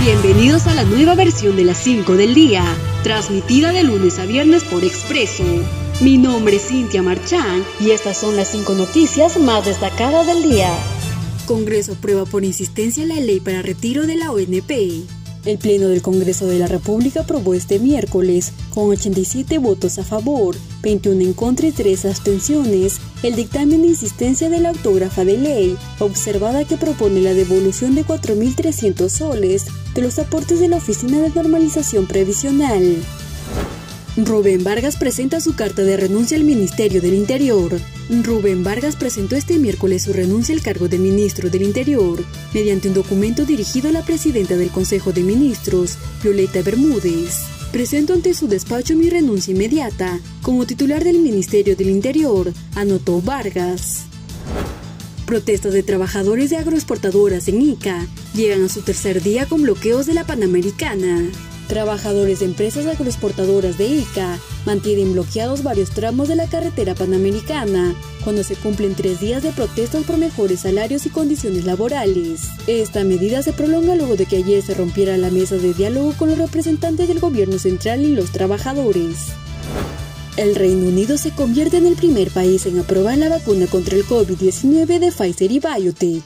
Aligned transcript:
Bienvenidos 0.00 0.66
a 0.66 0.74
la 0.74 0.84
nueva 0.84 1.14
versión 1.14 1.56
de 1.56 1.64
las 1.64 1.76
5 1.76 2.14
del 2.14 2.32
día, 2.32 2.64
transmitida 3.02 3.70
de 3.70 3.84
lunes 3.84 4.18
a 4.18 4.24
viernes 4.24 4.64
por 4.64 4.82
Expreso. 4.82 5.44
Mi 6.00 6.16
nombre 6.16 6.56
es 6.56 6.68
Cintia 6.68 7.02
Marchán 7.02 7.62
y 7.80 7.90
estas 7.90 8.16
son 8.16 8.34
las 8.34 8.48
5 8.48 8.72
noticias 8.76 9.38
más 9.38 9.66
destacadas 9.66 10.26
del 10.26 10.42
día. 10.42 10.72
Congreso 11.44 11.92
aprueba 11.92 12.24
por 12.24 12.44
insistencia 12.44 13.04
la 13.04 13.20
ley 13.20 13.40
para 13.40 13.60
retiro 13.60 14.06
de 14.06 14.16
la 14.16 14.30
ONP. 14.32 15.19
El 15.46 15.56
Pleno 15.56 15.88
del 15.88 16.02
Congreso 16.02 16.46
de 16.46 16.58
la 16.58 16.66
República 16.66 17.20
aprobó 17.20 17.54
este 17.54 17.78
miércoles, 17.78 18.52
con 18.74 18.90
87 18.90 19.58
votos 19.58 19.98
a 19.98 20.04
favor, 20.04 20.54
21 20.82 21.22
en 21.22 21.32
contra 21.32 21.66
y 21.66 21.72
3 21.72 22.04
abstenciones, 22.04 23.00
el 23.22 23.36
dictamen 23.36 23.80
de 23.80 23.88
insistencia 23.88 24.50
de 24.50 24.60
la 24.60 24.68
autógrafa 24.68 25.24
de 25.24 25.38
ley, 25.38 25.76
observada 25.98 26.64
que 26.64 26.76
propone 26.76 27.20
la 27.20 27.32
devolución 27.32 27.94
de 27.94 28.04
4.300 28.04 29.08
soles 29.08 29.64
de 29.94 30.02
los 30.02 30.18
aportes 30.18 30.60
de 30.60 30.68
la 30.68 30.76
Oficina 30.76 31.20
de 31.20 31.30
Normalización 31.30 32.06
Previsional. 32.06 33.02
Rubén 34.16 34.64
Vargas 34.64 34.96
presenta 34.96 35.40
su 35.40 35.54
carta 35.54 35.82
de 35.82 35.96
renuncia 35.96 36.36
al 36.36 36.42
Ministerio 36.42 37.00
del 37.00 37.14
Interior. 37.14 37.78
Rubén 38.24 38.64
Vargas 38.64 38.96
presentó 38.96 39.36
este 39.36 39.58
miércoles 39.58 40.02
su 40.02 40.12
renuncia 40.12 40.52
al 40.52 40.62
cargo 40.62 40.88
de 40.88 40.98
ministro 40.98 41.48
del 41.48 41.62
Interior 41.62 42.24
mediante 42.52 42.88
un 42.88 42.94
documento 42.94 43.44
dirigido 43.44 43.88
a 43.88 43.92
la 43.92 44.04
presidenta 44.04 44.56
del 44.56 44.70
Consejo 44.70 45.12
de 45.12 45.22
Ministros, 45.22 45.96
Violeta 46.24 46.60
Bermúdez. 46.62 47.36
Presento 47.70 48.12
ante 48.12 48.34
su 48.34 48.48
despacho 48.48 48.96
mi 48.96 49.08
renuncia 49.08 49.52
inmediata 49.52 50.18
como 50.42 50.66
titular 50.66 51.04
del 51.04 51.20
Ministerio 51.20 51.76
del 51.76 51.90
Interior, 51.90 52.52
anotó 52.74 53.22
Vargas. 53.22 54.06
Protestas 55.24 55.72
de 55.72 55.84
trabajadores 55.84 56.50
de 56.50 56.56
agroexportadoras 56.56 57.46
en 57.46 57.62
Ica 57.62 58.08
llegan 58.34 58.64
a 58.64 58.68
su 58.68 58.82
tercer 58.82 59.22
día 59.22 59.46
con 59.46 59.62
bloqueos 59.62 60.06
de 60.06 60.14
la 60.14 60.26
Panamericana. 60.26 61.30
Trabajadores 61.70 62.40
de 62.40 62.46
empresas 62.46 62.84
agroexportadoras 62.86 63.78
de 63.78 63.86
ICA 63.86 64.40
mantienen 64.66 65.12
bloqueados 65.12 65.62
varios 65.62 65.90
tramos 65.90 66.26
de 66.26 66.34
la 66.34 66.48
carretera 66.48 66.96
panamericana 66.96 67.94
cuando 68.24 68.42
se 68.42 68.56
cumplen 68.56 68.96
tres 68.96 69.20
días 69.20 69.44
de 69.44 69.52
protestas 69.52 70.02
por 70.02 70.16
mejores 70.16 70.62
salarios 70.62 71.06
y 71.06 71.10
condiciones 71.10 71.64
laborales. 71.64 72.48
Esta 72.66 73.04
medida 73.04 73.44
se 73.44 73.52
prolonga 73.52 73.94
luego 73.94 74.16
de 74.16 74.26
que 74.26 74.38
ayer 74.38 74.60
se 74.62 74.74
rompiera 74.74 75.16
la 75.16 75.30
mesa 75.30 75.58
de 75.58 75.72
diálogo 75.72 76.12
con 76.18 76.30
los 76.30 76.38
representantes 76.38 77.06
del 77.06 77.20
gobierno 77.20 77.56
central 77.60 78.00
y 78.00 78.16
los 78.16 78.32
trabajadores. 78.32 79.28
El 80.36 80.56
Reino 80.56 80.88
Unido 80.88 81.18
se 81.18 81.30
convierte 81.30 81.76
en 81.76 81.86
el 81.86 81.94
primer 81.94 82.32
país 82.32 82.66
en 82.66 82.80
aprobar 82.80 83.16
la 83.16 83.28
vacuna 83.28 83.68
contra 83.68 83.94
el 83.94 84.04
COVID-19 84.06 84.98
de 84.98 85.12
Pfizer 85.12 85.52
y 85.52 85.60
BioTech. 85.60 86.24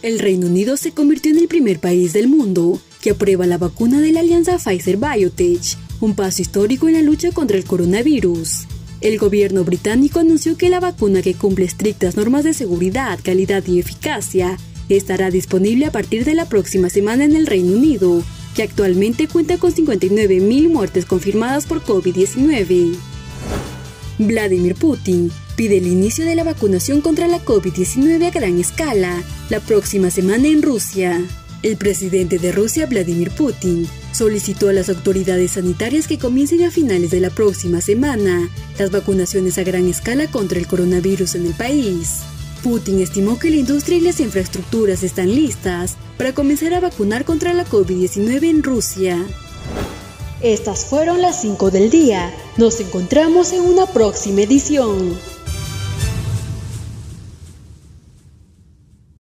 El 0.00 0.20
Reino 0.20 0.46
Unido 0.46 0.78
se 0.78 0.92
convirtió 0.92 1.32
en 1.32 1.38
el 1.38 1.48
primer 1.48 1.80
país 1.80 2.14
del 2.14 2.28
mundo 2.28 2.80
que 3.06 3.12
aprueba 3.12 3.46
la 3.46 3.56
vacuna 3.56 4.00
de 4.00 4.10
la 4.10 4.18
alianza 4.18 4.58
Pfizer-BioTech, 4.58 5.76
un 6.00 6.16
paso 6.16 6.42
histórico 6.42 6.88
en 6.88 6.94
la 6.94 7.02
lucha 7.02 7.30
contra 7.30 7.56
el 7.56 7.62
coronavirus. 7.62 8.66
El 9.00 9.16
gobierno 9.16 9.62
británico 9.62 10.18
anunció 10.18 10.56
que 10.56 10.70
la 10.70 10.80
vacuna 10.80 11.22
que 11.22 11.34
cumple 11.34 11.66
estrictas 11.66 12.16
normas 12.16 12.42
de 12.42 12.52
seguridad, 12.52 13.20
calidad 13.22 13.64
y 13.68 13.78
eficacia 13.78 14.58
estará 14.88 15.30
disponible 15.30 15.86
a 15.86 15.92
partir 15.92 16.24
de 16.24 16.34
la 16.34 16.48
próxima 16.48 16.90
semana 16.90 17.22
en 17.22 17.36
el 17.36 17.46
Reino 17.46 17.76
Unido, 17.76 18.24
que 18.56 18.64
actualmente 18.64 19.28
cuenta 19.28 19.56
con 19.56 19.72
59.000 19.72 20.68
muertes 20.68 21.04
confirmadas 21.04 21.64
por 21.66 21.84
COVID-19. 21.84 22.96
Vladimir 24.18 24.74
Putin 24.74 25.30
pide 25.54 25.76
el 25.76 25.86
inicio 25.86 26.24
de 26.24 26.34
la 26.34 26.42
vacunación 26.42 27.00
contra 27.02 27.28
la 27.28 27.38
COVID-19 27.44 28.26
a 28.26 28.30
gran 28.32 28.58
escala 28.58 29.22
la 29.48 29.60
próxima 29.60 30.10
semana 30.10 30.48
en 30.48 30.60
Rusia. 30.60 31.24
El 31.66 31.76
presidente 31.76 32.38
de 32.38 32.52
Rusia, 32.52 32.86
Vladimir 32.86 33.32
Putin, 33.32 33.88
solicitó 34.12 34.68
a 34.68 34.72
las 34.72 34.88
autoridades 34.88 35.50
sanitarias 35.50 36.06
que 36.06 36.16
comiencen 36.16 36.62
a 36.62 36.70
finales 36.70 37.10
de 37.10 37.18
la 37.18 37.28
próxima 37.28 37.80
semana 37.80 38.48
las 38.78 38.92
vacunaciones 38.92 39.58
a 39.58 39.64
gran 39.64 39.88
escala 39.88 40.28
contra 40.28 40.60
el 40.60 40.68
coronavirus 40.68 41.34
en 41.34 41.46
el 41.46 41.54
país. 41.54 42.20
Putin 42.62 43.00
estimó 43.00 43.40
que 43.40 43.50
la 43.50 43.56
industria 43.56 43.98
y 43.98 44.02
las 44.02 44.20
infraestructuras 44.20 45.02
están 45.02 45.34
listas 45.34 45.96
para 46.16 46.32
comenzar 46.32 46.72
a 46.72 46.78
vacunar 46.78 47.24
contra 47.24 47.52
la 47.52 47.66
COVID-19 47.66 48.44
en 48.44 48.62
Rusia. 48.62 49.26
Estas 50.42 50.84
fueron 50.84 51.20
las 51.20 51.40
5 51.40 51.72
del 51.72 51.90
día. 51.90 52.32
Nos 52.58 52.78
encontramos 52.78 53.52
en 53.52 53.62
una 53.62 53.86
próxima 53.86 54.42
edición. 54.42 55.18